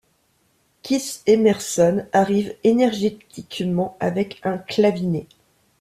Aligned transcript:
Keith 0.81 1.21
Emerson 1.27 2.07
arrive 2.11 2.55
énergetiquement 2.63 3.97
avec 3.99 4.39
un 4.43 4.57
Clavinet. 4.57 5.27